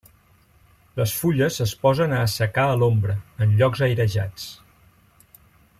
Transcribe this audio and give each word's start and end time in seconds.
Les 0.99 1.13
fulles 1.17 1.59
es 1.65 1.73
posen 1.83 2.15
a 2.15 2.23
assecar 2.29 2.65
a 2.71 2.79
l'ombra, 2.79 3.19
en 3.47 3.55
llocs 3.61 3.85
airejats. 3.89 4.49